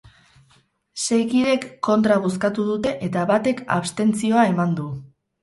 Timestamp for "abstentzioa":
3.79-4.49